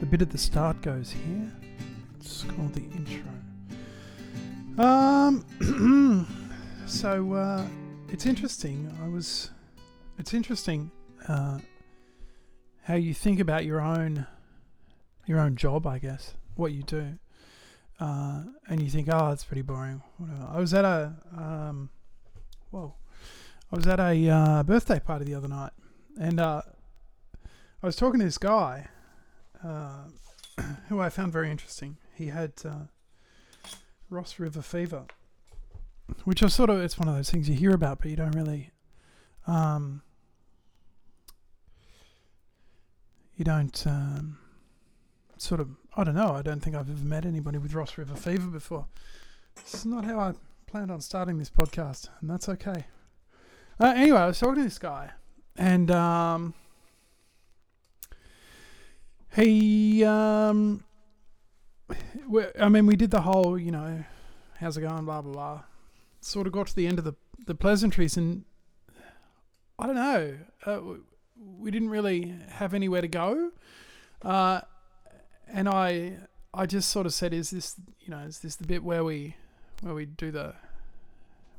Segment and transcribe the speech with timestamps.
[0.00, 1.52] the bit at the start goes here.
[2.18, 3.22] It's called the intro.
[4.78, 6.26] Um,
[6.86, 7.66] so uh,
[8.08, 8.92] it's interesting.
[9.02, 9.50] I was.
[10.18, 10.90] It's interesting
[11.28, 11.58] uh,
[12.82, 14.26] how you think about your own
[15.26, 17.18] your own job, I guess, what you do,
[18.00, 20.02] uh, and you think, oh, it's pretty boring.
[20.18, 20.48] Whatever.
[20.50, 21.90] I was at a um,
[22.70, 22.94] whoa,
[23.72, 25.72] I was at a uh, birthday party the other night,
[26.18, 26.62] and uh,
[27.82, 28.88] I was talking to this guy
[29.64, 30.04] uh,
[30.88, 31.96] who I found very interesting.
[32.14, 32.86] He had uh,
[34.10, 35.06] Ross River fever,
[36.24, 38.34] which is sort of it's one of those things you hear about, but you don't
[38.34, 38.70] really.
[39.46, 40.02] Um,
[43.36, 44.38] you don't um,
[45.36, 46.32] sort of I don't know.
[46.32, 48.86] I don't think I've ever met anybody with Ross River fever before.
[49.56, 50.34] It's not how I
[50.66, 52.86] planned on starting this podcast, and that's okay.
[53.78, 55.10] Uh, anyway, I was talking to this guy,
[55.56, 56.54] and um,
[59.34, 60.84] he, um,
[62.60, 64.04] I mean, we did the whole, you know,
[64.58, 65.62] how's it going, blah blah blah.
[66.20, 67.14] Sort of got to the end of the
[67.46, 68.44] the pleasantries, and
[69.78, 70.38] I don't know.
[70.64, 70.80] Uh,
[71.58, 73.50] we didn't really have anywhere to go,
[74.22, 74.60] uh,
[75.48, 76.18] and I,
[76.52, 79.36] I just sort of said, "Is this, you know, is this the bit where we,
[79.82, 80.54] where we do the,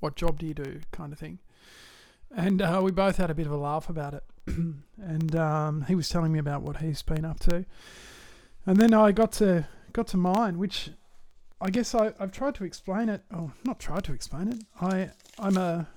[0.00, 1.38] what job do you do, kind of thing?"
[2.36, 4.24] And uh, we both had a bit of a laugh about it.
[5.02, 7.64] and um, he was telling me about what he's been up to.
[8.66, 10.90] And then I got to got to mine, which
[11.60, 13.22] I guess I, I've tried to explain it.
[13.34, 14.62] Oh, not tried to explain it.
[14.80, 15.88] I I'm a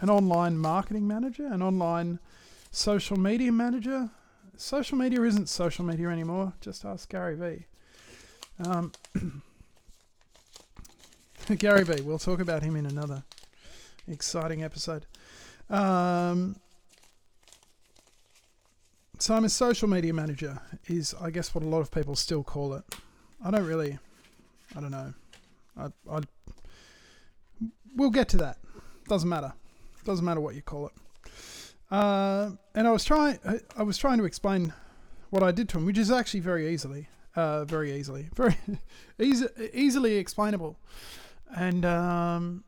[0.00, 2.18] an online marketing manager, an online
[2.70, 4.10] social media manager.
[4.56, 6.52] Social media isn't social media anymore.
[6.60, 7.66] Just ask Gary Vee.
[8.68, 8.92] Um,
[11.58, 12.02] Gary Vee.
[12.02, 13.24] We'll talk about him in another
[14.06, 15.06] exciting episode.
[15.70, 16.56] Um,
[19.22, 20.60] so I'm a social media manager.
[20.88, 22.82] Is I guess what a lot of people still call it.
[23.44, 23.96] I don't really.
[24.74, 25.14] I don't know.
[25.76, 25.86] I.
[26.10, 26.20] I
[27.94, 28.58] we'll get to that.
[29.06, 29.52] Doesn't matter.
[30.04, 30.92] Doesn't matter what you call it.
[31.88, 33.38] Uh, and I was trying.
[33.76, 34.72] I was trying to explain
[35.30, 38.56] what I did to him, which is actually very easily, uh, very easily, very
[39.20, 40.78] easy, easily explainable.
[41.56, 42.64] And um,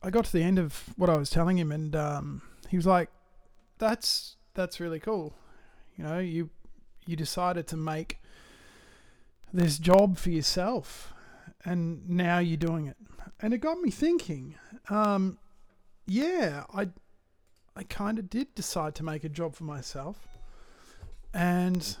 [0.00, 2.86] I got to the end of what I was telling him, and um, he was
[2.86, 3.10] like,
[3.78, 5.34] "That's that's really cool.
[5.96, 6.50] You know, you
[7.06, 8.20] you decided to make
[9.52, 11.12] this job for yourself,
[11.64, 12.96] and now you're doing it."
[13.40, 14.54] And it got me thinking.
[14.88, 15.38] Um,
[16.06, 16.88] yeah, I
[17.76, 20.26] I kind of did decide to make a job for myself,
[21.34, 21.96] and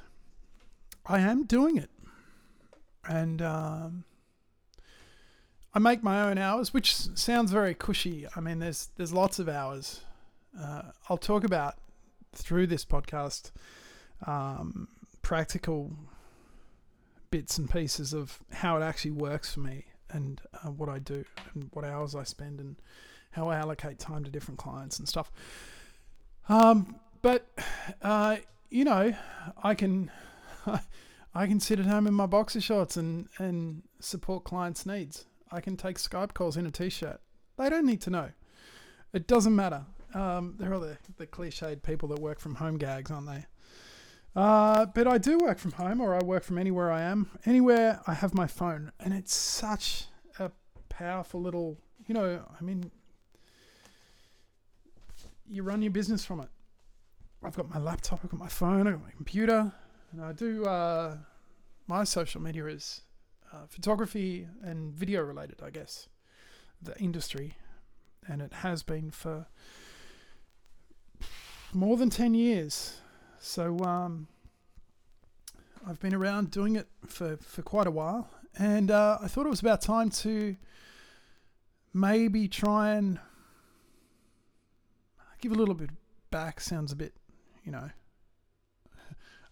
[1.06, 1.90] I am doing it,
[3.08, 3.42] and.
[3.42, 4.04] Um,
[5.72, 8.26] I make my own hours, which sounds very cushy.
[8.34, 10.00] I mean, there's there's lots of hours.
[10.58, 11.76] Uh, I'll talk about
[12.34, 13.50] through this podcast
[14.26, 14.88] um,
[15.22, 15.92] practical
[17.30, 21.24] bits and pieces of how it actually works for me and uh, what I do
[21.54, 22.76] and what hours I spend and
[23.32, 25.30] how I allocate time to different clients and stuff.
[26.48, 27.46] Um, but
[28.02, 28.38] uh,
[28.70, 29.14] you know,
[29.62, 30.10] I can
[31.34, 35.26] I can sit at home in my boxer shorts and and support clients' needs.
[35.52, 37.20] I can take Skype calls in a t-shirt.
[37.56, 38.30] They don't need to know.
[39.12, 39.84] It doesn't matter.
[40.14, 43.46] Um, they're all the, the cliched people that work from home gags, aren't they?
[44.34, 47.30] Uh, but I do work from home, or I work from anywhere I am.
[47.44, 50.06] Anywhere I have my phone, and it's such
[50.38, 50.50] a
[50.88, 51.78] powerful little.
[52.06, 52.90] You know, I mean,
[55.48, 56.48] you run your business from it.
[57.42, 59.72] I've got my laptop, I've got my phone, I've got my computer,
[60.12, 60.64] and I do.
[60.64, 61.16] Uh,
[61.86, 63.00] my social media is
[63.52, 66.08] uh, photography and video related, I guess,
[66.80, 67.56] the industry,
[68.28, 69.46] and it has been for
[71.72, 72.96] more than 10 years.
[73.40, 74.26] So um,
[75.86, 79.50] I've been around doing it for, for quite a while, and uh, I thought it
[79.50, 80.56] was about time to
[81.94, 83.18] maybe try and
[85.40, 85.90] give a little bit
[86.30, 86.60] back.
[86.60, 87.14] Sounds a bit,
[87.64, 87.88] you know,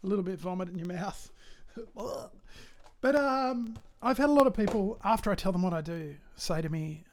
[0.03, 1.31] a little bit vomit in your mouth.
[3.01, 6.17] But um, I've had a lot of people after I tell them what I do
[6.35, 7.05] say to me,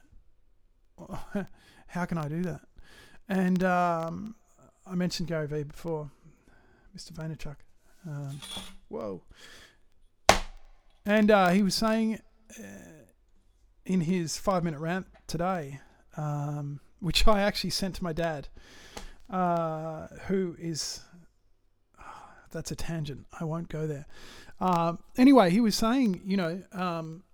[1.86, 2.62] "How can I do that?"
[3.28, 4.34] And um,
[4.88, 6.10] I mentioned Gary Vee before,
[6.96, 7.12] Mr.
[7.12, 7.56] Vaynerchuk.
[8.06, 8.40] Um,
[8.88, 9.22] whoa!
[11.04, 12.20] And uh, he was saying
[12.58, 12.62] uh,
[13.84, 15.80] in his five-minute rant today,
[16.16, 18.48] um, which I actually sent to my dad,
[19.28, 21.00] uh, who is.
[22.52, 23.26] That's a tangent.
[23.40, 24.06] I won't go there.
[24.60, 27.24] Um, anyway, he was saying, you know, um,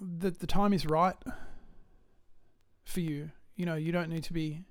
[0.00, 1.16] that the time is right
[2.84, 3.32] for you.
[3.56, 4.62] You know, you don't need to be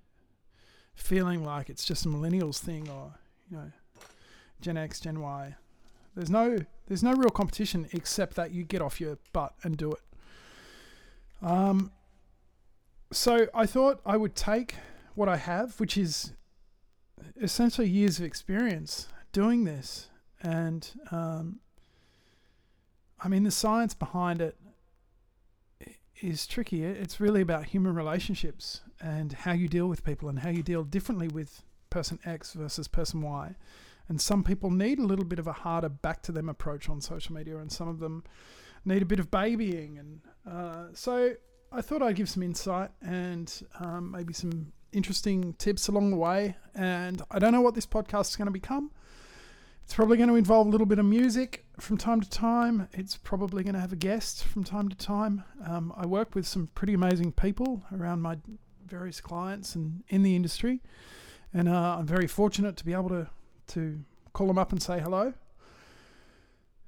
[1.00, 3.14] feeling like it's just a millennials thing or,
[3.50, 3.72] you know,
[4.62, 5.56] Gen X, Gen Y.
[6.16, 9.92] There's no there's no real competition except that you get off your butt and do
[9.92, 10.02] it.
[11.42, 11.92] Um,
[13.12, 14.76] so I thought I would take
[15.16, 16.34] what I have, which is
[17.42, 20.10] essentially years of experience doing this,
[20.42, 21.60] and um,
[23.22, 24.58] I mean the science behind it
[26.22, 26.84] is tricky.
[26.84, 30.84] It's really about human relationships and how you deal with people and how you deal
[30.84, 33.56] differently with person X versus person Y.
[34.08, 37.00] And some people need a little bit of a harder back to them approach on
[37.00, 38.24] social media, and some of them
[38.84, 40.00] need a bit of babying.
[40.00, 40.22] And
[40.52, 41.34] uh, so
[41.72, 46.58] I thought I'd give some insight and um, maybe some interesting tips along the way.
[46.74, 48.92] And I don't know what this podcast is going to become.
[49.90, 52.88] It's probably going to involve a little bit of music from time to time.
[52.94, 55.44] It's probably going to have a guest from time to time.
[55.66, 58.38] Um, I work with some pretty amazing people around my
[58.86, 60.82] various clients and in the industry,
[61.56, 63.30] and uh, I'm very fortunate to be able to
[63.70, 64.00] to
[64.32, 65.34] call them up and say hello.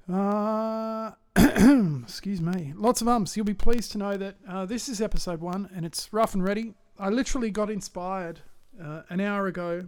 [0.08, 1.14] Uh,
[2.04, 2.74] excuse me.
[2.76, 3.36] Lots of ums.
[3.36, 6.44] You'll be pleased to know that uh, this is episode one, and it's rough and
[6.44, 6.76] ready.
[7.00, 8.42] I literally got inspired
[8.80, 9.88] uh, an hour ago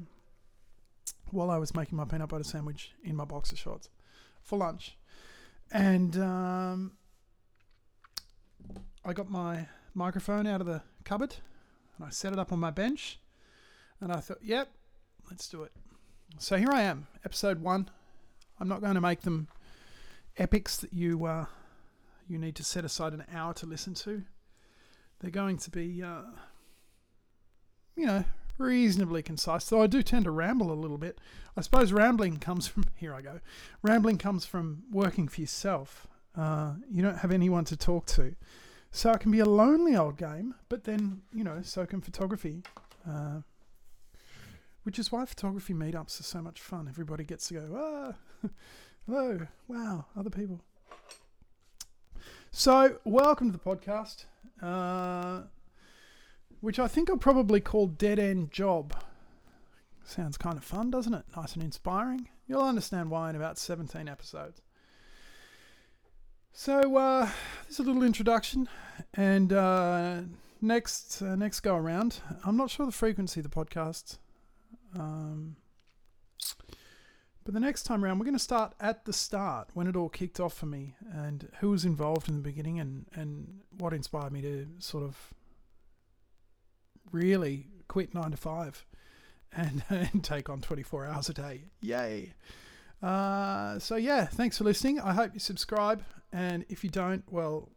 [1.31, 3.89] while I was making my peanut butter sandwich in my boxer shorts
[4.41, 4.97] for lunch.
[5.71, 6.91] And um,
[9.03, 11.35] I got my microphone out of the cupboard
[11.97, 13.19] and I set it up on my bench.
[13.99, 14.69] And I thought, yep,
[15.29, 15.71] let's do it.
[16.37, 17.89] So here I am, episode one.
[18.59, 19.47] I'm not going to make them
[20.37, 21.45] epics that you uh,
[22.27, 24.23] you need to set aside an hour to listen to.
[25.19, 26.23] They're going to be, uh,
[27.95, 28.23] you know,
[28.57, 31.19] reasonably concise, though I do tend to ramble a little bit.
[31.57, 33.39] I suppose rambling comes from, here I go,
[33.81, 36.07] rambling comes from working for yourself.
[36.35, 38.35] Uh, you don't have anyone to talk to.
[38.91, 42.61] So it can be a lonely old game, but then, you know, so can photography.
[43.09, 43.41] Uh,
[44.83, 46.87] which is why photography meetups are so much fun.
[46.87, 48.49] Everybody gets to go, ah,
[49.07, 50.61] hello, wow, other people.
[52.51, 54.25] So, welcome to the podcast.
[54.61, 55.47] Uh,
[56.63, 58.95] which I think I'll probably call Dead End Job.
[60.05, 61.25] Sounds kind of fun, doesn't it?
[61.35, 62.29] Nice and inspiring.
[62.47, 64.61] You'll understand why in about 17 episodes.
[66.53, 67.29] So, uh,
[67.63, 68.69] there's a little introduction,
[69.13, 70.21] and uh,
[70.61, 74.19] next uh, next go around, I'm not sure the frequency of the podcast,
[74.97, 75.57] um,
[77.43, 80.07] but the next time around, we're going to start at the start when it all
[80.07, 84.31] kicked off for me, and who was involved in the beginning, and and what inspired
[84.31, 85.33] me to sort of
[87.11, 88.85] really quit nine to five
[89.55, 91.63] and, and take on 24 hours a day.
[91.81, 92.33] Yay.
[93.01, 94.99] Uh, so, yeah, thanks for listening.
[94.99, 96.03] I hope you subscribe.
[96.31, 97.69] And if you don't, well,